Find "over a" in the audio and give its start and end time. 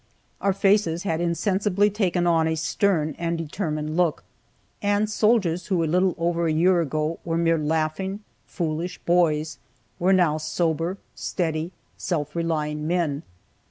6.17-6.51